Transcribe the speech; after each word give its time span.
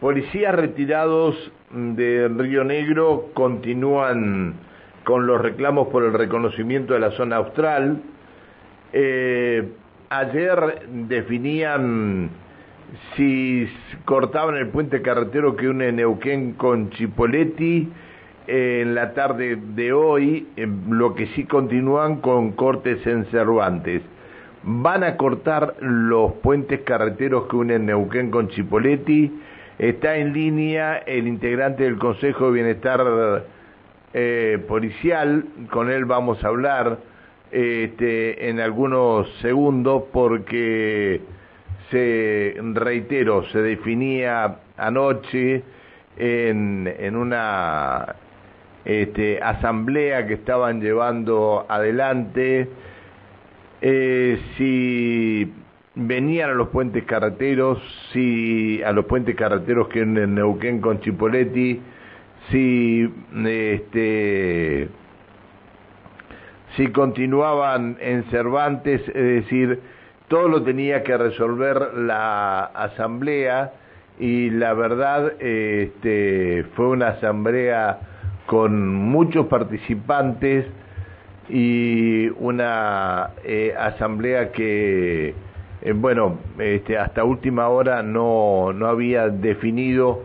Policías 0.00 0.54
retirados 0.54 1.34
de 1.72 2.28
Río 2.28 2.62
Negro 2.62 3.30
continúan 3.34 4.54
con 5.02 5.26
los 5.26 5.40
reclamos 5.40 5.88
por 5.88 6.04
el 6.04 6.12
reconocimiento 6.12 6.94
de 6.94 7.00
la 7.00 7.10
zona 7.12 7.36
austral. 7.36 8.00
Eh, 8.92 9.68
ayer 10.08 10.86
definían 10.88 12.30
si 13.16 13.68
cortaban 14.04 14.54
el 14.54 14.68
puente 14.68 15.02
carretero 15.02 15.56
que 15.56 15.68
une 15.68 15.90
Neuquén 15.90 16.52
con 16.52 16.90
Chipoleti 16.90 17.88
en 18.46 18.94
la 18.94 19.14
tarde 19.14 19.58
de 19.74 19.92
hoy, 19.92 20.46
lo 20.88 21.16
que 21.16 21.26
sí 21.34 21.42
continúan 21.42 22.20
con 22.20 22.52
cortes 22.52 23.04
en 23.04 23.24
Cervantes. 23.32 24.02
Van 24.62 25.02
a 25.02 25.16
cortar 25.16 25.74
los 25.80 26.34
puentes 26.34 26.82
carreteros 26.82 27.48
que 27.48 27.56
unen 27.56 27.86
Neuquén 27.86 28.30
con 28.30 28.46
Chipoleti 28.46 29.32
Está 29.78 30.16
en 30.16 30.32
línea 30.32 30.98
el 31.06 31.28
integrante 31.28 31.84
del 31.84 31.98
Consejo 31.98 32.46
de 32.46 32.52
Bienestar 32.52 33.44
eh, 34.12 34.58
Policial, 34.66 35.44
con 35.70 35.88
él 35.88 36.04
vamos 36.04 36.42
a 36.42 36.48
hablar 36.48 36.98
este, 37.52 38.48
en 38.48 38.58
algunos 38.58 39.32
segundos 39.40 40.02
porque 40.12 41.20
se, 41.92 42.56
reitero, 42.74 43.44
se 43.50 43.62
definía 43.62 44.56
anoche 44.76 45.62
en, 46.16 47.14
una 47.14 48.16
este, 48.84 49.40
asamblea 49.40 50.26
que 50.26 50.34
estaban 50.34 50.80
llevando 50.80 51.66
adelante 51.68 52.68
eh, 53.80 54.40
si 54.56 55.52
venían 55.98 56.50
a 56.50 56.54
los 56.54 56.68
puentes 56.68 57.04
carreteros, 57.04 57.78
si 58.12 58.80
a 58.82 58.92
los 58.92 59.04
puentes 59.06 59.34
carreteros 59.34 59.88
que 59.88 60.00
en 60.00 60.34
Neuquén 60.34 60.80
con 60.80 61.00
Chipoletti, 61.00 61.80
si 62.50 63.12
este 63.44 64.88
si 66.76 66.86
continuaban 66.88 67.96
en 68.00 68.22
Cervantes, 68.30 69.00
es 69.08 69.14
decir, 69.14 69.80
todo 70.28 70.48
lo 70.48 70.62
tenía 70.62 71.02
que 71.02 71.16
resolver 71.16 71.94
la 71.94 72.64
asamblea 72.66 73.72
y 74.20 74.50
la 74.50 74.74
verdad 74.74 75.32
este, 75.40 76.64
fue 76.76 76.88
una 76.88 77.08
asamblea 77.08 77.98
con 78.46 78.94
muchos 78.94 79.46
participantes 79.46 80.66
y 81.48 82.28
una 82.38 83.30
eh, 83.42 83.74
asamblea 83.76 84.52
que 84.52 85.34
eh, 85.82 85.92
bueno, 85.92 86.38
este, 86.58 86.98
hasta 86.98 87.24
última 87.24 87.68
hora 87.68 88.02
no, 88.02 88.72
no 88.72 88.86
había 88.86 89.28
definido 89.28 90.22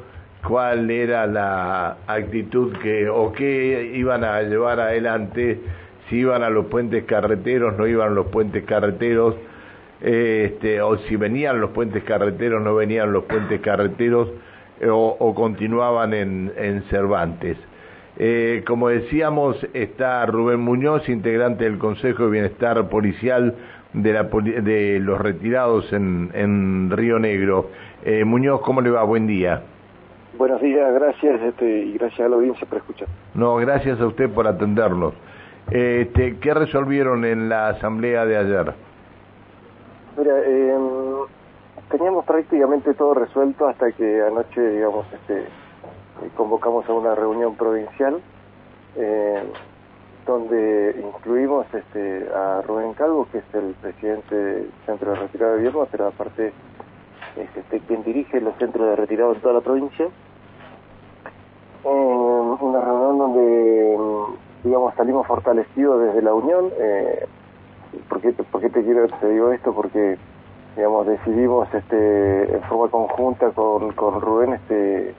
cuál 0.48 0.90
era 0.92 1.26
la 1.28 1.98
actitud 2.08 2.76
que 2.80 3.08
o 3.10 3.32
qué 3.32 3.92
iban 3.96 4.24
a 4.24 4.42
llevar 4.42 4.80
adelante, 4.80 5.60
si 6.10 6.18
iban 6.18 6.44
a 6.44 6.50
los 6.50 6.66
puentes 6.66 7.06
carreteros, 7.06 7.78
no 7.78 7.88
iban 7.88 8.16
los 8.16 8.28
puentes 8.28 8.64
carreteros, 8.66 9.36
este, 10.02 10.82
o 10.82 10.98
si 10.98 11.16
venían 11.16 11.62
los 11.62 11.70
puentes 11.70 12.04
carreteros, 12.04 12.62
no 12.62 12.76
venían 12.76 13.14
los 13.14 13.24
puentes 13.24 13.62
carreteros, 13.62 14.30
eh, 14.82 14.90
o, 14.90 15.34
continuaban 15.36 16.14
en, 16.14 16.52
en 16.58 16.84
Cervantes. 16.90 17.58
Eh, 18.18 18.64
como 18.68 18.90
decíamos, 18.90 19.58
está 19.74 20.26
Rubén 20.26 20.60
Muñoz, 20.60 21.08
integrante 21.10 21.64
del 21.64 21.78
Consejo 21.78 22.26
de 22.26 22.32
Bienestar 22.32 22.90
Policial 22.90 23.56
de, 23.94 24.14
la, 24.14 24.24
de 24.24 25.00
los 25.00 25.20
retirados 25.20 25.92
en, 25.94 26.32
en 26.34 26.92
Río 26.92 27.20
Negro. 27.20 27.70
Eh, 28.04 28.26
Muñoz, 28.26 28.62
¿cómo 28.62 28.82
le 28.82 28.90
va? 28.90 29.04
Buen 29.04 29.28
día. 29.28 29.62
Buenos 30.38 30.62
días, 30.62 30.92
gracias 30.94 31.42
este, 31.42 31.66
y 31.66 31.94
gracias 31.94 32.22
a 32.22 32.30
la 32.30 32.36
audiencia 32.38 32.68
por 32.68 32.80
escuchar. 32.80 33.08
No, 33.36 33.56
gracias 33.58 34.02
a 34.02 34.08
usted 34.08 34.30
por 34.32 34.48
atendernos. 34.48 35.14
Este, 35.70 36.38
¿Qué 36.40 36.54
resolvieron 36.54 37.24
en 37.24 37.50
la 37.50 37.70
asamblea 37.70 38.26
de 38.26 38.38
ayer? 38.38 38.74
Mira, 40.18 40.34
eh, 40.46 40.78
teníamos 41.90 42.26
prácticamente 42.26 42.94
todo 42.96 43.14
resuelto 43.14 43.68
hasta 43.68 43.92
que 43.92 44.22
anoche, 44.22 44.60
digamos, 44.60 45.06
este, 45.14 45.46
convocamos 46.36 46.88
a 46.90 46.94
una 46.94 47.16
reunión 47.16 47.56
provincial. 47.56 48.20
Eh, 48.96 49.44
donde 50.26 50.96
incluimos 51.04 51.66
este, 51.74 52.28
a 52.34 52.62
Rubén 52.62 52.94
Calvo, 52.94 53.28
que 53.32 53.40
es 53.40 53.54
el 53.54 53.74
presidente 53.82 54.36
del 54.36 54.72
Centro 54.86 55.12
de 55.12 55.20
Retirado 55.20 55.56
de 55.56 55.62
Vierno, 55.62 55.88
pero 55.92 56.08
aparte 56.08 56.54
es 57.36 57.58
este, 57.58 57.80
quien 57.82 58.04
dirige 58.04 58.40
los 58.42 58.56
centros 58.58 58.88
de 58.88 58.96
retirado 58.96 59.34
en 59.34 59.42
toda 59.42 59.56
la 59.56 59.62
provincia. 59.62 60.08
una 61.84 62.82
reunión 62.82 63.18
donde, 63.18 63.98
digamos, 64.64 64.94
salimos 64.96 65.28
fortalecidos 65.28 66.02
desde 66.02 66.22
la 66.22 66.34
Unión. 66.34 66.72
Eh, 66.80 67.26
¿por, 68.08 68.22
qué, 68.22 68.32
te 68.32 68.84
quiero 68.84 69.08
te 69.08 69.30
digo 69.30 69.52
esto? 69.52 69.74
Porque, 69.74 70.18
digamos, 70.76 71.08
decidimos 71.08 71.74
este, 71.74 72.56
en 72.56 72.62
forma 72.64 72.90
conjunta 72.90 73.50
con, 73.52 73.92
con 73.94 74.22
Rubén 74.22 74.54
este, 74.54 75.14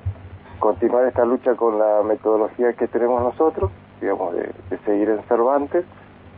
continuar 0.58 1.06
esta 1.06 1.24
lucha 1.24 1.54
con 1.56 1.78
la 1.78 2.02
metodología 2.04 2.72
que 2.72 2.88
tenemos 2.88 3.22
nosotros 3.22 3.70
digamos, 4.04 4.34
de, 4.34 4.78
seguir 4.84 5.08
en 5.08 5.22
Cervantes 5.24 5.84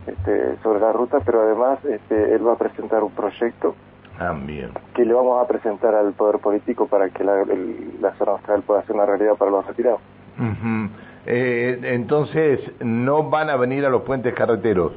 este, 0.06 0.56
sobre 0.62 0.80
la 0.80 0.92
ruta, 0.92 1.18
pero 1.24 1.42
además 1.42 1.84
este, 1.84 2.34
él 2.34 2.46
va 2.46 2.52
a 2.52 2.56
presentar 2.56 3.02
un 3.02 3.10
proyecto 3.10 3.74
que 4.94 5.04
le 5.04 5.12
vamos 5.12 5.44
a 5.44 5.46
presentar 5.46 5.94
al 5.94 6.12
Poder 6.14 6.38
Político 6.38 6.86
para 6.86 7.10
que 7.10 7.22
la, 7.22 7.44
zona 8.16 8.32
austral 8.32 8.62
pueda 8.62 8.82
ser 8.84 8.96
una 8.96 9.04
realidad 9.04 9.34
para 9.36 9.50
los 9.50 9.66
retirados. 9.66 10.00
eh, 11.26 11.80
entonces, 11.82 12.60
¿no 12.80 13.24
van 13.24 13.50
a 13.50 13.56
venir 13.56 13.84
a 13.84 13.90
los 13.90 14.02
puentes 14.02 14.32
carreteros? 14.34 14.92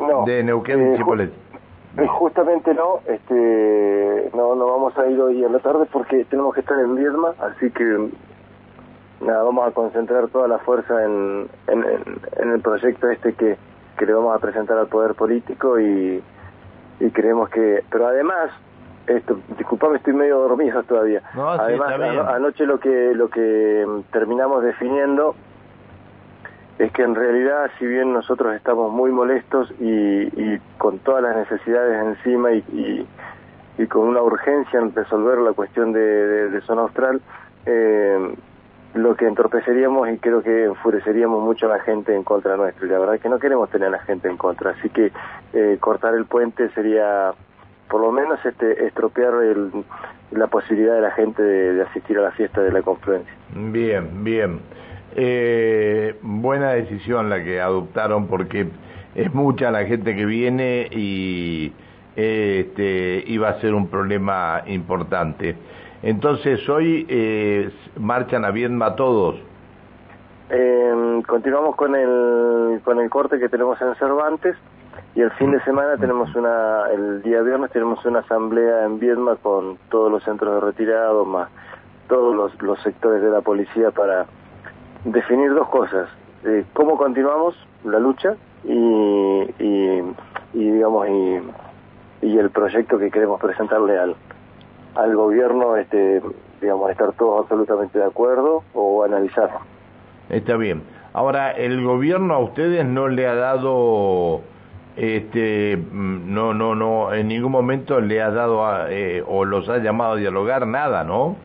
No. 0.00 0.24
De 0.24 0.42
Neuquén 0.42 0.80
y 0.80 0.84
eh, 0.84 1.30
eh, 1.98 2.06
Justamente 2.08 2.74
no, 2.74 2.98
este, 3.06 4.30
no, 4.34 4.56
no 4.56 4.66
vamos 4.66 4.98
a 4.98 5.06
ir 5.06 5.20
hoy 5.20 5.44
a 5.44 5.48
la 5.48 5.60
tarde 5.60 5.86
porque 5.92 6.24
tenemos 6.24 6.52
que 6.54 6.60
estar 6.60 6.78
en 6.80 6.96
Viedma, 6.96 7.34
así 7.38 7.70
que 7.70 8.08
nada, 9.20 9.42
vamos 9.42 9.66
a 9.66 9.70
concentrar 9.72 10.28
toda 10.28 10.48
la 10.48 10.58
fuerza 10.58 11.04
en, 11.04 11.48
en, 11.68 12.50
el 12.50 12.60
proyecto 12.60 13.08
este 13.10 13.34
que, 13.34 13.56
que, 13.96 14.06
le 14.06 14.12
vamos 14.12 14.34
a 14.34 14.38
presentar 14.38 14.78
al 14.78 14.88
poder 14.88 15.14
político 15.14 15.78
y, 15.80 16.22
y 17.00 17.10
creemos 17.10 17.48
que, 17.48 17.84
pero 17.90 18.06
además, 18.06 18.50
esto, 19.06 19.38
disculpame, 19.56 19.96
estoy 19.96 20.14
medio 20.14 20.38
dormido 20.38 20.82
todavía. 20.84 21.22
además, 21.34 21.92
anoche 22.28 22.66
lo 22.66 22.78
que, 22.78 23.14
lo 23.14 23.28
que 23.28 23.86
terminamos 24.12 24.62
definiendo 24.62 25.34
es 26.78 26.90
que 26.92 27.02
en 27.02 27.14
realidad, 27.14 27.70
si 27.78 27.86
bien 27.86 28.12
nosotros 28.12 28.54
estamos 28.54 28.92
muy 28.92 29.12
molestos 29.12 29.70
y, 29.78 29.84
y 29.84 30.58
con 30.78 30.98
todas 30.98 31.22
las 31.22 31.36
necesidades 31.36 32.04
encima 32.04 32.52
y, 32.52 33.06
y, 33.78 33.86
con 33.86 34.08
una 34.08 34.22
urgencia 34.22 34.80
en 34.80 34.94
resolver 34.94 35.38
la 35.38 35.52
cuestión 35.52 35.92
de, 35.92 36.48
de 36.50 36.60
zona 36.62 36.82
austral, 36.82 37.20
eh, 37.66 38.34
lo 38.94 39.16
que 39.16 39.26
entorpeceríamos 39.26 40.08
y 40.08 40.18
creo 40.18 40.42
que 40.42 40.64
enfureceríamos 40.64 41.42
mucho 41.42 41.66
a 41.66 41.76
la 41.76 41.82
gente 41.82 42.14
en 42.14 42.22
contra 42.22 42.56
nuestro. 42.56 42.86
Y 42.86 42.90
la 42.90 42.98
verdad 42.98 43.16
es 43.16 43.20
que 43.20 43.28
no 43.28 43.38
queremos 43.38 43.68
tener 43.70 43.88
a 43.88 43.90
la 43.90 43.98
gente 43.98 44.28
en 44.28 44.36
contra. 44.36 44.70
Así 44.70 44.88
que 44.88 45.10
eh, 45.52 45.76
cortar 45.80 46.14
el 46.14 46.26
puente 46.26 46.70
sería, 46.70 47.32
por 47.88 48.00
lo 48.00 48.12
menos, 48.12 48.38
este, 48.44 48.86
estropear 48.86 49.32
la 50.30 50.46
posibilidad 50.46 50.94
de 50.94 51.00
la 51.00 51.10
gente 51.10 51.42
de, 51.42 51.82
asistir 51.82 52.18
a 52.18 52.22
la 52.22 52.30
fiesta 52.32 52.62
de 52.62 52.70
la 52.70 52.82
confluencia. 52.82 53.32
Bien, 53.54 54.22
bien. 54.22 54.60
Eh, 55.16 56.16
buena 56.22 56.70
decisión 56.70 57.28
la 57.30 57.42
que 57.42 57.60
adoptaron 57.60 58.26
porque 58.28 58.68
es 59.14 59.34
mucha 59.34 59.70
la 59.70 59.84
gente 59.86 60.14
que 60.14 60.24
viene 60.24 60.88
y 60.90 61.72
este, 62.16 63.24
iba 63.26 63.48
a 63.48 63.60
ser 63.60 63.74
un 63.74 63.88
problema 63.88 64.62
importante. 64.66 65.56
Entonces, 66.04 66.68
hoy 66.68 67.06
eh, 67.08 67.70
marchan 67.98 68.44
a 68.44 68.50
Viedma 68.50 68.94
todos. 68.94 69.36
Eh, 70.50 71.22
continuamos 71.26 71.76
con 71.76 71.96
el, 71.96 72.82
con 72.84 73.00
el 73.00 73.08
corte 73.08 73.38
que 73.38 73.48
tenemos 73.48 73.80
en 73.80 73.94
Cervantes 73.94 74.54
y 75.14 75.22
el 75.22 75.30
fin 75.30 75.50
de 75.52 75.62
semana 75.62 75.96
tenemos 75.96 76.34
una, 76.36 76.90
el 76.92 77.22
día 77.22 77.40
viernes 77.40 77.70
tenemos 77.70 78.04
una 78.04 78.18
asamblea 78.18 78.84
en 78.84 78.98
Viedma 78.98 79.36
con 79.36 79.78
todos 79.88 80.12
los 80.12 80.22
centros 80.24 80.56
de 80.56 80.60
retirado, 80.60 81.24
más 81.24 81.48
todos 82.06 82.36
los, 82.36 82.60
los 82.60 82.78
sectores 82.82 83.22
de 83.22 83.30
la 83.30 83.40
policía 83.40 83.90
para 83.90 84.26
definir 85.06 85.54
dos 85.54 85.68
cosas, 85.70 86.10
eh, 86.44 86.66
cómo 86.74 86.98
continuamos 86.98 87.56
la 87.82 87.98
lucha 87.98 88.34
y, 88.62 88.74
y, 89.58 90.02
y 90.52 90.70
digamos 90.70 91.08
y, 91.08 92.26
y 92.26 92.38
el 92.38 92.50
proyecto 92.50 92.98
que 92.98 93.10
queremos 93.10 93.40
presentarle 93.40 93.98
al, 93.98 94.16
al 94.94 95.16
gobierno 95.16 95.76
este 95.76 96.22
digamos 96.60 96.90
estar 96.90 97.12
todos 97.14 97.42
absolutamente 97.42 97.98
de 97.98 98.04
acuerdo 98.04 98.62
o 98.74 99.04
analizarlo. 99.04 99.58
Está 100.30 100.56
bien. 100.56 100.82
Ahora, 101.12 101.52
el 101.52 101.84
gobierno 101.84 102.34
a 102.34 102.38
ustedes 102.38 102.84
no 102.84 103.08
le 103.08 103.26
ha 103.26 103.34
dado 103.34 104.40
este 104.96 105.76
no 105.92 106.54
no 106.54 106.74
no 106.74 107.12
en 107.12 107.28
ningún 107.28 107.50
momento 107.50 108.00
le 108.00 108.22
ha 108.22 108.30
dado 108.30 108.88
eh, 108.88 109.24
o 109.26 109.44
los 109.44 109.68
ha 109.68 109.78
llamado 109.78 110.12
a 110.12 110.16
dialogar 110.16 110.66
nada, 110.66 111.04
¿no? 111.04 111.36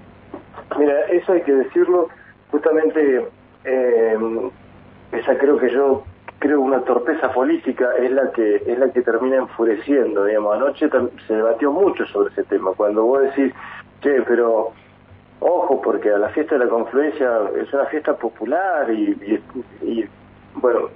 Mira, 0.78 0.94
eso 1.12 1.34
hay 1.34 1.42
que 1.42 1.54
decirlo, 1.54 2.10
justamente 2.52 3.26
eh, 3.66 4.18
esa 5.12 5.38
creo 5.38 5.58
que 5.58 5.72
yo 5.72 6.04
creo 6.40 6.62
una 6.62 6.82
torpeza 6.82 7.32
política 7.32 7.90
es 8.00 8.12
la 8.12 8.32
que 8.32 8.64
es 8.66 8.80
la 8.80 8.92
que 8.92 9.02
termina 9.02 9.38
enfureciendo, 9.38 10.26
digamos, 10.26 10.56
anoche 10.56 10.90
se 11.28 11.34
debatió 11.34 11.72
mucho 11.72 12.06
sobre 12.08 12.32
ese 12.32 12.44
tema, 12.46 12.72
cuando 12.76 13.04
vos 13.04 13.22
decís, 13.22 13.54
che, 14.02 14.22
pero 14.24 14.72
ojo, 15.42 15.82
porque 15.82 16.12
a 16.12 16.18
la 16.18 16.30
fiesta 16.30 16.58
de 16.58 16.66
la 16.66 16.70
confluencia 16.70 17.30
es 17.62 17.72
una 17.74 17.86
fiesta 17.86 18.16
popular 18.16 18.90
y, 18.90 19.40
bueno, 20.56 20.90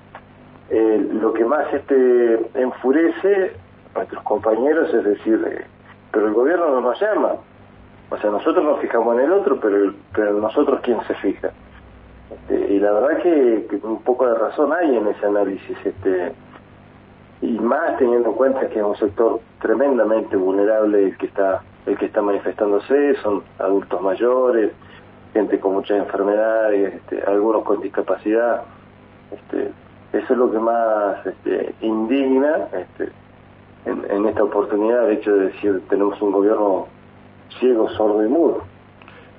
eh, 0.70 1.08
lo 1.12 1.34
que 1.34 1.46
más 1.46 1.72
este 1.74 2.40
enfurece 2.56 3.52
a 3.94 4.00
nuestros 4.00 4.24
compañeros 4.24 4.94
es 4.94 5.04
decir, 5.04 5.44
eh, 5.48 5.66
pero 6.12 6.28
el 6.28 6.34
gobierno 6.34 6.70
no 6.70 6.82
nos 6.82 7.00
llama, 7.00 7.34
o 8.10 8.18
sea, 8.18 8.30
nosotros 8.30 8.64
nos 8.64 8.80
fijamos 8.80 9.18
en 9.18 9.26
el 9.26 9.32
otro, 9.34 9.60
pero, 9.60 9.94
pero 10.14 10.34
nosotros 10.34 10.80
quién 10.84 11.02
se 11.08 11.16
fija. 11.16 11.52
Este, 12.34 12.74
y 12.74 12.80
la 12.80 12.92
verdad 12.92 13.22
que, 13.22 13.80
un 13.84 14.02
poco 14.02 14.28
de 14.28 14.36
razón 14.36 14.74
hay 14.74 14.96
en 14.96 15.08
ese 15.08 15.26
análisis, 15.26 15.78
este 15.86 16.34
y 17.42 17.60
más 17.60 17.98
teniendo 17.98 18.30
en 18.30 18.36
cuenta 18.36 18.70
que 18.70 18.80
es 18.80 18.86
un 18.86 18.96
sector 18.96 19.42
tremendamente 19.62 20.38
vulnerable 20.38 21.04
el 21.04 21.18
que 21.18 21.26
está 21.26 21.62
el 21.86 21.98
que 21.98 22.06
está 22.06 22.22
manifestándose, 22.22 23.16
son 23.22 23.44
adultos 23.60 24.02
mayores, 24.02 24.72
gente 25.34 25.60
con 25.60 25.74
muchas 25.74 25.98
enfermedades, 25.98 26.94
este, 26.94 27.22
algunos 27.24 27.64
con 27.64 27.82
discapacidad. 27.82 28.64
Este, 29.32 29.72
eso 30.14 30.34
es 30.34 30.40
lo 30.40 30.50
que 30.50 30.60
más 30.60 31.26
este, 31.26 31.76
indigna 31.82 32.70
en, 33.86 34.06
en 34.10 34.26
esta 34.28 34.44
oportunidad, 34.46 35.10
el 35.10 35.18
hecho 35.18 35.36
de 35.36 35.48
decir 35.48 35.82
tenemos 35.90 36.22
un 36.22 36.32
gobierno 36.32 36.88
ciego, 37.60 37.90
sordo 37.90 38.24
y 38.24 38.30
mudo. 38.30 38.73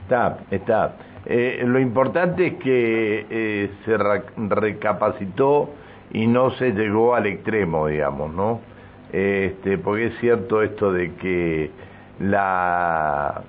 Está, 0.04 0.38
está. 0.50 0.96
Eh, 1.24 1.62
lo 1.64 1.80
importante 1.80 2.46
es 2.48 2.54
que 2.56 3.26
eh, 3.30 3.70
se 3.86 3.96
recapacitó 3.96 5.70
y 6.12 6.26
no 6.26 6.50
se 6.52 6.72
llegó 6.72 7.14
al 7.14 7.24
extremo, 7.24 7.86
digamos, 7.86 8.32
¿no? 8.34 8.60
Este, 9.12 9.78
porque 9.78 10.06
es 10.06 10.18
cierto 10.18 10.62
esto 10.62 10.92
de 10.92 11.14
que 11.14 11.70
la 12.20 13.42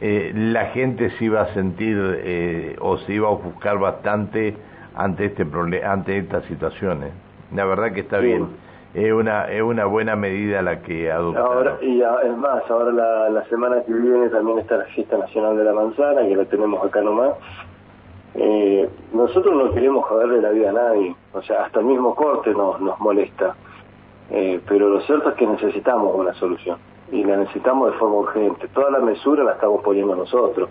eh, 0.00 0.32
la 0.34 0.66
gente 0.66 1.10
se 1.10 1.24
iba 1.24 1.42
a 1.42 1.54
sentir 1.54 2.76
o 2.80 2.98
se 2.98 3.14
iba 3.14 3.28
a 3.28 3.32
ofuscar 3.32 3.78
bastante 3.78 4.54
ante 4.94 5.26
este 5.26 5.44
ante 5.84 6.18
estas 6.18 6.44
situaciones. 6.44 7.10
La 7.52 7.64
verdad 7.64 7.92
que 7.92 8.00
está 8.00 8.18
bien 8.18 8.46
es 8.94 9.12
una 9.12 9.50
es 9.50 9.62
una 9.62 9.86
buena 9.86 10.16
medida 10.16 10.60
la 10.62 10.82
que 10.82 11.10
adoptaron. 11.10 11.52
Ahora, 11.52 11.78
y 11.80 12.02
es 12.02 12.36
más, 12.36 12.70
ahora 12.70 12.92
la, 12.92 13.30
la 13.30 13.44
semana 13.46 13.82
que 13.82 13.92
viene 13.92 14.28
también 14.28 14.58
está 14.58 14.76
la 14.76 14.84
fiesta 14.84 15.16
nacional 15.16 15.56
de 15.56 15.64
la 15.64 15.72
manzana, 15.72 16.22
que 16.22 16.36
la 16.36 16.44
tenemos 16.44 16.84
acá 16.84 17.00
nomás. 17.00 17.32
Eh, 18.34 18.88
nosotros 19.12 19.54
no 19.54 19.72
queremos 19.74 20.04
joderle 20.06 20.40
la 20.40 20.50
vida 20.50 20.70
a 20.70 20.72
nadie, 20.72 21.14
o 21.32 21.42
sea, 21.42 21.64
hasta 21.64 21.80
el 21.80 21.86
mismo 21.86 22.14
corte 22.14 22.50
nos, 22.52 22.80
nos 22.80 22.98
molesta. 23.00 23.54
Eh, 24.30 24.60
pero 24.66 24.88
lo 24.88 25.00
cierto 25.02 25.30
es 25.30 25.34
que 25.36 25.46
necesitamos 25.46 26.14
una 26.14 26.32
solución 26.34 26.78
y 27.10 27.22
la 27.24 27.36
necesitamos 27.36 27.92
de 27.92 27.98
forma 27.98 28.16
urgente. 28.16 28.68
Toda 28.68 28.90
la 28.90 29.00
mesura 29.00 29.44
la 29.44 29.52
estamos 29.52 29.82
poniendo 29.82 30.16
nosotros. 30.16 30.70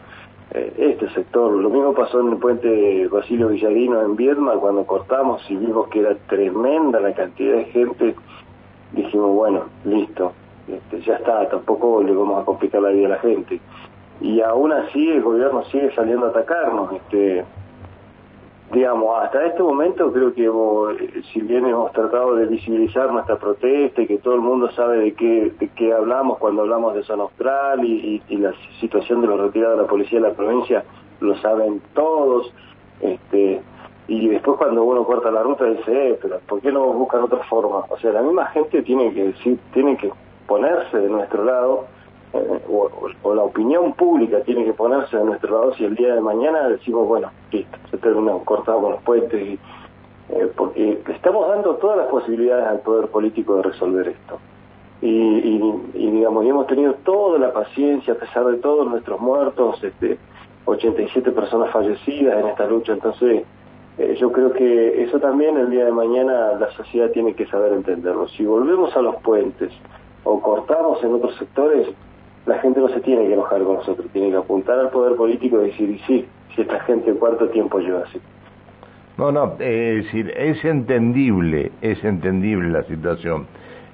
Eh, 0.53 0.73
este 0.77 1.09
sector. 1.13 1.53
Lo 1.53 1.69
mismo 1.69 1.93
pasó 1.93 2.19
en 2.19 2.33
el 2.33 2.37
puente 2.37 3.07
Basilio 3.07 3.47
Villarino 3.47 4.01
en 4.01 4.17
Viedma, 4.17 4.55
cuando 4.55 4.85
cortamos 4.85 5.41
y 5.49 5.55
vimos 5.55 5.87
que 5.87 6.01
era 6.01 6.15
tremenda 6.27 6.99
la 6.99 7.13
cantidad 7.13 7.55
de 7.55 7.65
gente, 7.65 8.15
dijimos, 8.91 9.33
bueno, 9.33 9.61
listo, 9.85 10.33
este, 10.67 11.01
ya 11.01 11.15
está, 11.15 11.47
tampoco 11.47 12.03
le 12.03 12.13
vamos 12.13 12.41
a 12.41 12.45
complicar 12.45 12.81
la 12.81 12.89
vida 12.89 13.07
a 13.07 13.09
la 13.11 13.19
gente. 13.19 13.61
Y 14.19 14.41
aún 14.41 14.73
así 14.73 15.09
el 15.09 15.21
gobierno 15.21 15.63
sigue 15.65 15.95
saliendo 15.95 16.27
a 16.27 16.29
atacarnos. 16.29 16.93
Este, 16.93 17.45
digamos, 18.71 19.23
hasta 19.23 19.45
este 19.45 19.61
momento 19.61 20.11
creo 20.13 20.33
que 20.33 21.21
si 21.33 21.41
bien 21.41 21.65
hemos 21.65 21.91
tratado 21.91 22.35
de 22.35 22.45
visibilizar 22.45 23.11
nuestra 23.11 23.37
protesta 23.37 24.01
y 24.01 24.07
que 24.07 24.17
todo 24.17 24.35
el 24.35 24.41
mundo 24.41 24.71
sabe 24.71 24.97
de 24.99 25.13
qué, 25.13 25.51
de 25.59 25.67
qué 25.69 25.93
hablamos 25.93 26.37
cuando 26.37 26.61
hablamos 26.61 26.93
de 26.93 27.03
zona 27.03 27.23
austral 27.23 27.83
y, 27.83 28.21
la 28.29 28.53
situación 28.79 29.21
de 29.21 29.27
los 29.27 29.39
retirados 29.39 29.77
de 29.77 29.83
la 29.83 29.89
policía 29.89 30.19
de 30.19 30.29
la 30.29 30.33
provincia, 30.33 30.83
lo 31.19 31.35
saben 31.37 31.81
todos, 31.93 32.51
este, 33.01 33.61
y 34.07 34.29
después 34.29 34.57
cuando 34.57 34.83
uno 34.83 35.03
corta 35.05 35.29
la 35.31 35.43
ruta 35.43 35.65
dice, 35.65 36.09
eh, 36.09 36.19
pero 36.21 36.39
¿por 36.47 36.61
qué 36.61 36.71
no 36.71 36.85
buscan 36.93 37.23
otra 37.23 37.43
forma? 37.43 37.85
O 37.89 37.97
sea, 37.99 38.11
la 38.11 38.21
misma 38.21 38.47
gente 38.47 38.81
tiene 38.81 39.13
que 39.13 39.25
decir, 39.25 39.59
tiene 39.73 39.97
que 39.97 40.11
ponerse 40.47 40.97
de 40.97 41.09
nuestro 41.09 41.43
lado 41.43 41.85
o, 42.33 43.33
la 43.33 43.43
opinión 43.43 43.93
pública 43.93 44.41
tiene 44.41 44.65
que 44.65 44.73
ponerse 44.73 45.17
a 45.17 45.23
nuestro 45.23 45.59
lado 45.59 45.73
si 45.75 45.85
el 45.85 45.95
día 45.95 46.15
de 46.15 46.21
mañana 46.21 46.67
decimos, 46.69 47.07
bueno, 47.07 47.31
listo, 47.51 47.77
se 47.89 47.97
terminó, 47.97 48.39
cortado 48.43 48.81
con 48.81 48.91
los 48.91 49.01
puentes, 49.03 49.41
y, 49.41 49.59
eh, 50.29 50.51
porque 50.55 51.01
estamos 51.09 51.47
dando 51.49 51.75
todas 51.75 51.97
las 51.97 52.07
posibilidades 52.07 52.65
al 52.67 52.79
poder 52.79 53.07
político 53.07 53.57
de 53.57 53.63
resolver 53.63 54.07
esto. 54.07 54.39
Y, 55.03 55.59
digamos, 55.93 56.45
y 56.45 56.49
hemos 56.49 56.67
tenido 56.67 56.93
toda 57.03 57.39
la 57.39 57.51
paciencia, 57.51 58.13
a 58.13 58.17
pesar 58.17 58.45
de 58.45 58.57
todos 58.57 58.87
nuestros 58.87 59.19
muertos, 59.19 59.83
este, 59.83 60.19
87 60.65 61.31
personas 61.31 61.71
fallecidas 61.71 62.39
en 62.39 62.47
esta 62.49 62.67
lucha, 62.67 62.93
entonces 62.93 63.43
eh, 63.97 64.15
yo 64.19 64.31
creo 64.31 64.53
que 64.53 65.03
eso 65.03 65.19
también 65.19 65.57
el 65.57 65.71
día 65.71 65.85
de 65.85 65.91
mañana 65.91 66.53
la 66.53 66.71
sociedad 66.73 67.09
tiene 67.09 67.33
que 67.33 67.47
saber 67.47 67.73
entenderlo. 67.73 68.27
Si 68.29 68.45
volvemos 68.45 68.95
a 68.95 69.01
los 69.01 69.15
puentes 69.17 69.71
o 70.23 70.39
cortamos 70.39 71.03
en 71.03 71.15
otros 71.15 71.35
sectores, 71.37 71.87
la 72.45 72.59
gente 72.59 72.79
no 72.79 72.89
se 72.89 73.01
tiene 73.01 73.27
que 73.27 73.33
enojar 73.33 73.61
con 73.63 73.75
nosotros, 73.75 74.07
tiene 74.11 74.31
que 74.31 74.37
apuntar 74.37 74.79
al 74.79 74.89
poder 74.89 75.15
político 75.15 75.61
y 75.61 75.67
decir, 75.67 75.99
sí, 76.07 76.25
si 76.55 76.61
esta 76.61 76.79
gente 76.81 77.13
cuánto 77.13 77.47
tiempo 77.49 77.79
lleva 77.79 78.01
así. 78.01 78.19
No, 79.17 79.31
no, 79.31 79.53
es 79.59 80.05
decir, 80.05 80.33
es 80.35 80.63
entendible, 80.65 81.71
es 81.81 82.03
entendible 82.03 82.69
la 82.69 82.83
situación. 82.83 83.45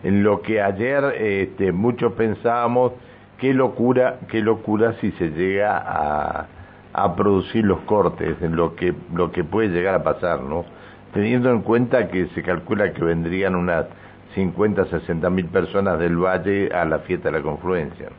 En 0.03 0.23
lo 0.23 0.41
que 0.41 0.61
ayer 0.61 1.03
este, 1.19 1.71
muchos 1.71 2.13
pensábamos, 2.13 2.93
qué 3.37 3.53
locura, 3.53 4.19
qué 4.29 4.41
locura 4.41 4.93
si 5.01 5.11
se 5.13 5.29
llega 5.29 5.77
a, 5.77 6.47
a 6.93 7.15
producir 7.15 7.65
los 7.65 7.79
cortes, 7.81 8.41
en 8.41 8.55
lo 8.55 8.75
que, 8.75 8.93
lo 9.13 9.31
que 9.31 9.43
puede 9.43 9.69
llegar 9.69 9.95
a 9.95 10.03
pasar, 10.03 10.41
¿no? 10.41 10.65
Teniendo 11.13 11.51
en 11.51 11.61
cuenta 11.61 12.07
que 12.07 12.27
se 12.27 12.43
calcula 12.43 12.93
que 12.93 13.03
vendrían 13.03 13.55
unas 13.55 13.87
50, 14.35 14.85
60 14.85 15.29
mil 15.29 15.47
personas 15.47 15.99
del 15.99 16.15
Valle 16.15 16.69
a 16.71 16.85
la 16.85 16.99
fiesta 16.99 17.29
de 17.31 17.39
la 17.39 17.43
confluencia. 17.43 18.09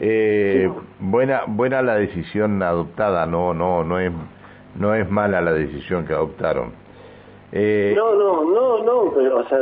Eh, 0.00 0.68
buena 0.98 1.42
buena 1.46 1.80
la 1.82 1.94
decisión 1.96 2.62
adoptada, 2.62 3.26
no 3.26 3.54
no 3.54 3.84
no 3.84 4.00
es 4.00 4.12
no 4.74 4.94
es 4.94 5.08
mala 5.08 5.40
la 5.40 5.52
decisión 5.52 6.04
que 6.04 6.12
adoptaron. 6.12 6.72
Eh, 7.52 7.94
no 7.96 8.14
no 8.14 8.44
no 8.44 8.82
no, 8.82 9.12
pero, 9.14 9.38
o 9.38 9.48
sea, 9.48 9.58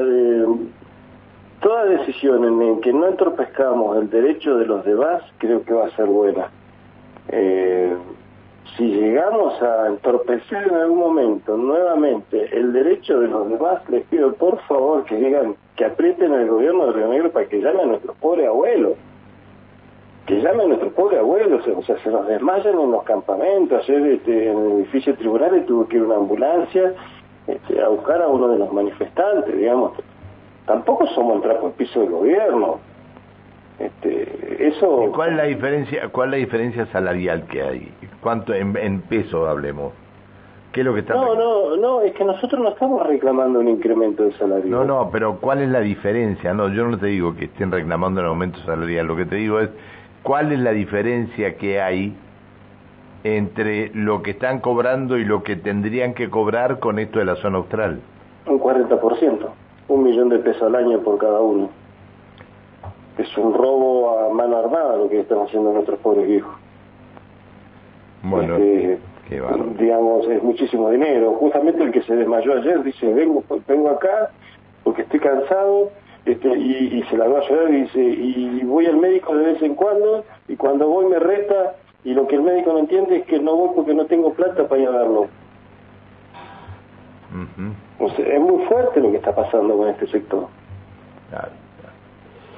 toda 1.60 1.84
decisión 1.84 2.44
en, 2.62 2.80
que 2.80 2.92
no 2.92 3.08
entorpezcamos 3.08 3.98
el 3.98 4.08
derecho 4.08 4.56
de 4.56 4.66
los 4.66 4.84
demás 4.84 5.22
creo 5.38 5.62
que 5.64 5.74
va 5.74 5.86
a 5.86 5.90
ser 5.90 6.06
buena. 6.06 6.48
Eh, 7.28 7.94
si 8.76 8.84
llegamos 8.86 9.60
a 9.62 9.86
entorpecer 9.88 10.66
en 10.66 10.74
algún 10.74 10.98
momento 10.98 11.58
nuevamente 11.58 12.48
el 12.56 12.72
derecho 12.72 13.20
de 13.20 13.28
los 13.28 13.50
demás, 13.50 13.86
les 13.90 14.02
pido 14.06 14.32
por 14.32 14.58
favor 14.62 15.04
que 15.04 15.16
digan, 15.16 15.56
que 15.76 15.84
aprieten 15.84 16.32
al 16.32 16.48
gobierno 16.48 16.86
de 16.86 16.92
Río 16.92 17.08
Negro 17.08 17.30
para 17.30 17.46
que 17.46 17.60
llame 17.60 17.82
a 17.82 17.86
nuestro 17.86 18.14
pobre 18.14 18.46
abuelo 18.46 18.96
que 20.26 20.40
llame 20.40 20.62
a 20.62 20.66
nuestro 20.66 20.90
pobre 20.90 21.18
abuelo, 21.18 21.60
o 21.76 21.82
sea, 21.82 21.98
se 21.98 22.10
nos 22.10 22.26
desmayan 22.28 22.78
en 22.78 22.90
los 22.92 23.02
campamentos, 23.02 23.82
ayer 23.82 24.06
este, 24.12 24.50
en 24.50 24.58
el 24.58 24.72
edificio 24.72 25.12
de 25.12 25.18
tribunales 25.18 25.66
tuvo 25.66 25.88
que 25.88 25.96
ir 25.96 26.02
una 26.02 26.16
ambulancia 26.16 26.94
este, 27.46 27.82
a 27.82 27.88
buscar 27.88 28.22
a 28.22 28.28
uno 28.28 28.48
de 28.48 28.58
los 28.58 28.72
manifestantes, 28.72 29.56
digamos, 29.56 29.92
tampoco 30.66 31.06
somos 31.08 31.36
el 31.36 31.42
trapo 31.42 31.68
de 31.68 31.72
piso 31.72 32.00
del 32.00 32.10
gobierno. 32.10 32.78
Este, 33.78 34.68
eso... 34.68 35.10
¿Cuál 35.12 35.30
es 35.30 35.36
la 35.36 35.44
diferencia, 35.44 36.08
cuál 36.10 36.28
es 36.28 36.30
la 36.32 36.36
diferencia 36.36 36.86
salarial 36.86 37.46
que 37.48 37.62
hay? 37.62 37.92
¿Cuánto 38.20 38.54
en, 38.54 38.76
en 38.76 39.00
peso 39.00 39.48
hablemos? 39.48 39.92
¿Qué 40.72 40.80
es 40.80 40.86
lo 40.86 40.94
que 40.94 41.00
está 41.00 41.14
No, 41.14 41.34
no, 41.34 41.76
no, 41.76 42.00
es 42.00 42.14
que 42.14 42.24
nosotros 42.24 42.60
no 42.60 42.70
estamos 42.70 43.04
reclamando 43.06 43.58
un 43.58 43.68
incremento 43.68 44.22
de 44.22 44.32
salario. 44.32 44.70
No, 44.70 44.84
no, 44.84 45.10
pero 45.10 45.36
¿cuál 45.38 45.60
es 45.62 45.68
la 45.68 45.80
diferencia? 45.80 46.54
No, 46.54 46.68
yo 46.68 46.86
no 46.86 46.96
te 46.96 47.06
digo 47.06 47.34
que 47.34 47.46
estén 47.46 47.72
reclamando 47.72 48.20
un 48.20 48.28
aumento 48.28 48.58
salarial, 48.60 49.06
lo 49.06 49.16
que 49.16 49.26
te 49.26 49.36
digo 49.36 49.60
es 49.60 49.70
¿Cuál 50.22 50.52
es 50.52 50.60
la 50.60 50.70
diferencia 50.70 51.56
que 51.56 51.80
hay 51.80 52.14
entre 53.24 53.90
lo 53.94 54.22
que 54.22 54.32
están 54.32 54.60
cobrando 54.60 55.18
y 55.18 55.24
lo 55.24 55.42
que 55.42 55.56
tendrían 55.56 56.14
que 56.14 56.30
cobrar 56.30 56.78
con 56.78 56.98
esto 56.98 57.18
de 57.18 57.24
la 57.24 57.36
zona 57.36 57.58
austral? 57.58 58.00
Un 58.46 58.60
40%, 58.60 59.48
un 59.88 60.02
millón 60.02 60.28
de 60.28 60.38
pesos 60.38 60.62
al 60.62 60.76
año 60.76 61.00
por 61.00 61.18
cada 61.18 61.40
uno. 61.40 61.70
Es 63.18 63.36
un 63.36 63.52
robo 63.52 64.18
a 64.18 64.32
mano 64.32 64.56
armada 64.58 64.96
lo 64.96 65.08
que 65.08 65.20
están 65.20 65.40
haciendo 65.40 65.72
nuestros 65.72 65.98
pobres 65.98 66.26
viejos. 66.26 66.54
Bueno, 68.22 68.56
este, 68.56 69.00
digamos, 69.78 70.28
es 70.28 70.42
muchísimo 70.42 70.90
dinero. 70.90 71.32
Justamente 71.34 71.82
el 71.82 71.90
que 71.90 72.02
se 72.02 72.14
desmayó 72.14 72.54
ayer 72.54 72.82
dice, 72.82 73.12
vengo, 73.12 73.42
vengo 73.66 73.90
acá 73.90 74.30
porque 74.84 75.02
estoy 75.02 75.20
cansado 75.20 75.90
este, 76.24 76.48
y, 76.48 77.02
se 77.10 77.16
la 77.16 77.26
va 77.26 77.40
a 77.40 77.48
llorar 77.48 77.70
y 77.70 77.82
dice, 77.82 78.00
y 78.00 78.60
voy 78.64 78.86
al 78.86 78.96
médico 78.96 79.34
de 79.34 79.52
vez 79.52 79.62
en 79.62 79.74
cuando, 79.74 80.24
y 80.48 80.56
cuando 80.56 80.88
voy 80.88 81.06
me 81.06 81.18
resta 81.18 81.74
y 82.04 82.14
lo 82.14 82.26
que 82.26 82.36
el 82.36 82.42
médico 82.42 82.72
no 82.72 82.80
entiende 82.80 83.18
es 83.18 83.26
que 83.26 83.38
no 83.38 83.56
voy 83.56 83.70
porque 83.74 83.94
no 83.94 84.06
tengo 84.06 84.32
plata 84.32 84.66
para 84.66 84.82
ir 84.82 84.88
a 84.88 84.92
verlo. 84.92 85.28
es 88.18 88.40
muy 88.40 88.64
fuerte 88.66 89.00
lo 89.00 89.10
que 89.10 89.18
está 89.18 89.34
pasando 89.34 89.76
con 89.76 89.88
este 89.88 90.06
sector. 90.08 90.46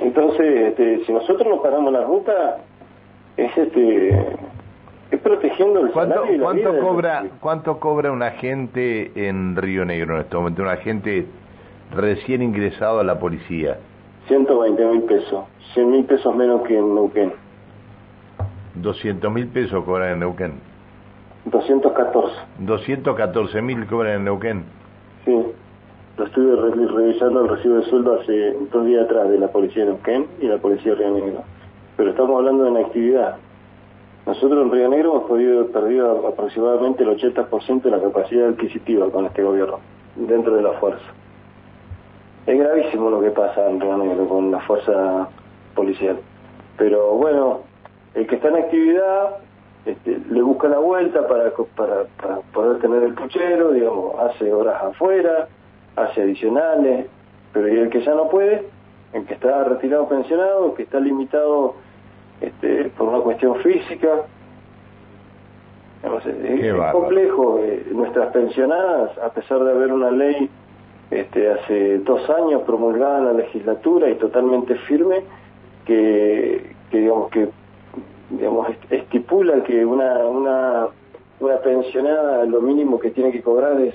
Entonces, 0.01 0.69
este, 0.69 1.05
si 1.05 1.13
nosotros 1.13 1.47
no 1.47 1.63
paramos 1.63 1.93
la 1.93 2.03
ruta, 2.03 2.59
es 3.37 3.57
este 3.57 4.37
es 5.11 5.21
protegiendo 5.21 5.81
el 5.81 5.91
¿Cuánto, 5.93 6.25
¿cuánto 6.41 6.79
cobra 6.81 7.25
cuánto 7.41 7.79
cobra 7.79 8.11
un 8.11 8.23
agente 8.23 9.13
en 9.15 9.55
Río 9.57 9.85
Negro 9.85 10.17
en 10.17 10.23
este 10.23 10.37
momento? 10.37 10.63
Un 10.63 10.69
agente 10.69 11.27
recién 11.97 12.43
ingresado 12.43 13.01
a 13.01 13.05
la 13.05 13.19
policía. 13.19 13.79
120 14.29 14.87
mil 14.87 15.03
pesos, 15.03 15.45
100 15.75 15.91
mil 15.91 16.05
pesos 16.05 16.35
menos 16.35 16.63
que 16.63 16.79
en 16.79 16.95
Neuquén. 16.95 17.33
200 18.77 19.33
mil 19.33 19.47
pesos 19.49 19.85
cobran 19.85 20.13
en 20.13 20.21
Neuquén. 20.21 20.55
214. 21.47 22.35
214 22.59 23.63
mil 23.63 23.87
cobran 23.87 24.15
en 24.17 24.25
Neuquén. 24.25 24.65
Sí, 25.25 25.45
lo 26.17 26.25
estuve 26.25 26.57
revisando 26.57 27.43
el 27.43 27.49
recibo 27.49 27.77
de 27.77 27.85
sueldo 27.85 28.21
hace 28.21 28.57
dos 28.73 28.87
días 28.87 29.05
atrás 29.05 29.29
de 29.29 29.39
la 29.39 29.49
policía 29.49 29.85
de 29.85 29.91
Neuquén 29.91 30.27
y 30.41 30.47
la 30.47 30.59
policía 30.59 30.95
de 30.95 30.99
Río 30.99 31.11
Negro. 31.11 31.43
Pero 31.97 32.11
estamos 32.11 32.37
hablando 32.39 32.65
de 32.65 32.71
una 32.71 32.81
actividad. 32.81 33.37
Nosotros 34.27 34.65
en 34.65 34.73
Río 34.73 34.89
Negro 34.89 35.11
hemos 35.13 35.29
podido, 35.29 35.67
perdido 35.67 36.27
aproximadamente 36.27 37.03
el 37.03 37.11
80% 37.11 37.83
de 37.83 37.91
la 37.91 38.01
capacidad 38.01 38.49
adquisitiva 38.49 39.11
con 39.11 39.27
este 39.27 39.43
gobierno, 39.43 39.81
dentro 40.17 40.57
de 40.57 40.63
la 40.63 40.73
fuerza. 40.81 41.05
Es 42.47 42.59
gravísimo 42.59 43.11
lo 43.11 43.21
que 43.21 43.31
pasa 43.31 43.69
en 43.69 43.81
Río 43.81 43.97
Negro 43.97 44.29
con 44.29 44.51
la 44.51 44.61
fuerza 44.61 45.29
policial. 45.75 46.19
Pero 46.77 47.13
bueno, 47.13 47.61
el 48.15 48.27
que 48.27 48.35
está 48.37 48.49
en 48.49 48.57
actividad 48.57 49.37
este, 49.87 50.19
le 50.31 50.43
busca 50.43 50.69
la 50.69 50.79
vuelta 50.79 51.27
para, 51.27 51.51
para, 51.77 52.05
para 52.21 52.37
poder 52.53 52.81
tener 52.81 53.03
el 53.03 53.15
puchero, 53.15 53.73
digamos, 53.73 54.19
hace 54.19 54.53
horas 54.53 54.83
afuera, 54.83 55.49
hace 55.97 56.23
adicionales, 56.23 57.07
pero 57.53 57.69
y 57.69 57.79
el 57.79 57.91
que 57.91 58.03
ya 58.03 58.15
no 58.15 58.29
puede, 58.29 58.67
el 59.13 59.25
que 59.27 59.35
está 59.35 59.65
retirado 59.65 60.09
pensionado, 60.09 60.67
el 60.67 60.75
que 60.75 60.83
está 60.83 61.01
limitado 61.01 61.75
este, 62.41 62.91
por 62.97 63.09
una 63.09 63.21
cuestión 63.21 63.57
física. 63.57 64.09
es, 66.03 66.93
complejo. 66.93 67.61
Eh, 67.61 67.87
nuestras 67.93 68.33
pensionadas, 68.33 69.17
a 69.19 69.31
pesar 69.31 69.63
de 69.65 69.71
haber 69.71 69.93
una 69.93 70.11
ley 70.11 70.51
este, 71.15 71.51
hace 71.51 71.99
dos 71.99 72.29
años 72.31 72.63
promulgada 72.63 73.21
la 73.21 73.33
legislatura 73.33 74.11
y 74.11 74.17
totalmente 74.17 74.75
firme, 74.87 75.23
que, 75.87 76.75
que 76.91 76.99
digamos 76.99 77.31
que 77.31 77.49
digamos 78.31 78.69
estipula 78.91 79.63
que 79.63 79.85
una, 79.85 80.27
una, 80.27 80.87
una 81.41 81.57
pensionada 81.59 82.45
lo 82.45 82.61
mínimo 82.61 82.99
que 82.99 83.11
tiene 83.11 83.31
que 83.31 83.43
cobrar 83.43 83.81
es 83.81 83.95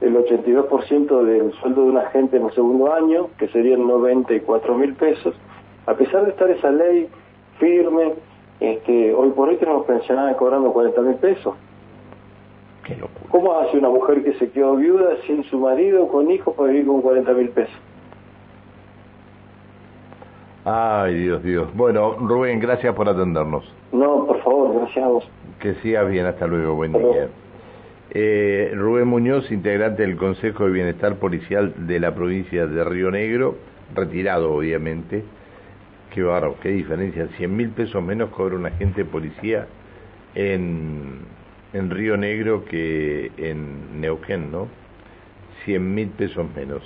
el 0.00 0.14
82% 0.14 1.22
del 1.22 1.52
sueldo 1.54 1.82
de 1.84 1.90
un 1.90 1.98
agente 1.98 2.36
en 2.36 2.46
el 2.46 2.52
segundo 2.52 2.92
año, 2.92 3.28
que 3.38 3.48
serían 3.48 3.86
94 3.86 4.74
mil 4.74 4.94
pesos. 4.94 5.34
A 5.86 5.94
pesar 5.94 6.24
de 6.24 6.30
estar 6.30 6.50
esa 6.50 6.70
ley 6.70 7.08
firme, 7.58 8.14
este, 8.60 9.14
hoy 9.14 9.30
por 9.30 9.48
hoy 9.48 9.56
tenemos 9.56 9.86
pensionadas 9.86 10.36
cobrando 10.36 10.72
40 10.72 11.00
mil 11.00 11.14
pesos. 11.16 11.54
¿Cómo 13.30 13.58
hace 13.60 13.78
una 13.78 13.88
mujer 13.88 14.22
que 14.22 14.34
se 14.34 14.50
quedó 14.50 14.76
viuda 14.76 15.16
sin 15.26 15.42
su 15.44 15.58
marido, 15.58 16.08
con 16.08 16.30
hijos, 16.30 16.54
para 16.54 16.70
vivir 16.70 16.86
con 16.86 17.02
40 17.02 17.32
mil 17.32 17.48
pesos? 17.50 17.74
Ay, 20.64 21.14
Dios, 21.14 21.42
Dios. 21.42 21.74
Bueno, 21.74 22.16
Rubén, 22.18 22.58
gracias 22.58 22.94
por 22.94 23.08
atendernos. 23.08 23.64
No, 23.92 24.26
por 24.26 24.42
favor, 24.42 24.74
gracias 24.80 25.04
a 25.04 25.08
vos. 25.08 25.28
Que 25.60 25.74
sigas 25.76 26.10
bien, 26.10 26.26
hasta 26.26 26.46
luego, 26.46 26.74
buen 26.74 26.92
día. 26.92 27.28
Eh, 28.10 28.72
Rubén 28.74 29.08
Muñoz, 29.08 29.50
integrante 29.50 30.02
del 30.02 30.16
Consejo 30.16 30.64
de 30.64 30.70
Bienestar 30.70 31.16
Policial 31.16 31.86
de 31.86 32.00
la 32.00 32.14
provincia 32.14 32.66
de 32.66 32.84
Río 32.84 33.10
Negro, 33.10 33.56
retirado 33.94 34.54
obviamente. 34.54 35.22
Qué 36.12 36.22
barro, 36.22 36.56
qué 36.60 36.70
diferencia. 36.70 37.28
100 37.36 37.56
mil 37.56 37.70
pesos 37.70 38.02
menos 38.02 38.30
cobra 38.30 38.56
un 38.56 38.66
agente 38.66 39.04
de 39.04 39.10
policía 39.10 39.66
en, 40.34 41.20
en 41.76 41.90
Río 41.90 42.16
Negro 42.16 42.64
que 42.64 43.30
en 43.36 44.00
Neuquén, 44.00 44.50
¿no? 44.50 44.68
100 45.64 45.94
mil 45.94 46.08
pesos 46.10 46.46
menos. 46.54 46.82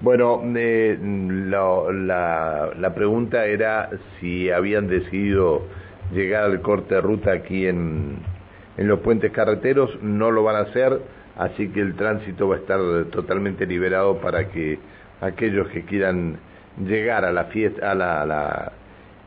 Bueno, 0.00 0.42
eh, 0.56 0.98
la, 1.00 2.70
la 2.78 2.94
pregunta 2.94 3.46
era 3.46 3.90
si 4.18 4.50
habían 4.50 4.88
decidido 4.88 5.62
llegar 6.12 6.44
al 6.44 6.60
corte 6.60 6.96
de 6.96 7.00
ruta 7.00 7.32
aquí 7.32 7.66
en 7.66 8.18
en 8.76 8.88
los 8.88 9.00
puentes 9.00 9.30
carreteros 9.32 10.02
no 10.02 10.30
lo 10.30 10.42
van 10.42 10.56
a 10.56 10.60
hacer, 10.60 11.00
así 11.36 11.68
que 11.68 11.80
el 11.80 11.94
tránsito 11.94 12.48
va 12.48 12.56
a 12.56 12.58
estar 12.58 12.80
totalmente 13.12 13.66
liberado 13.66 14.18
para 14.18 14.48
que 14.48 14.78
aquellos 15.20 15.68
que 15.68 15.82
quieran 15.82 16.38
llegar 16.84 17.24
a 17.24 17.32
la 17.32 17.44
fiesta, 17.44 17.92
a 17.92 17.94
la, 17.94 18.72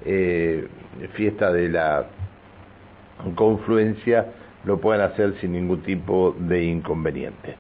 eh, 0.06 0.68
fiesta 1.14 1.52
de 1.52 1.70
la 1.70 2.08
confluencia 3.36 4.26
lo 4.68 4.80
puedan 4.80 5.10
hacer 5.10 5.34
sin 5.40 5.54
ningún 5.54 5.82
tipo 5.82 6.36
de 6.38 6.66
inconveniente. 6.66 7.56